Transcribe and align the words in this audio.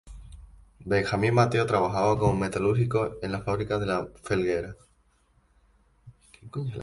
Benjamín 0.83 1.35
Mateo 1.35 1.67
trabajaba 1.67 2.17
como 2.17 2.33
metalúrgico 2.35 3.19
en 3.21 3.31
la 3.31 3.41
Fábrica 3.43 3.77
de 3.77 3.85
La 3.85 4.07
Felguera. 4.23 4.75